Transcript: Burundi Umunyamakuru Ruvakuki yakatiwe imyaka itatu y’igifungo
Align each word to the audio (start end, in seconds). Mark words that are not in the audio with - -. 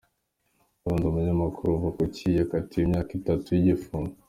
Burundi 0.81 1.05
Umunyamakuru 1.07 1.73
Ruvakuki 1.75 2.27
yakatiwe 2.39 2.83
imyaka 2.85 3.11
itatu 3.19 3.47
y’igifungo 3.55 4.13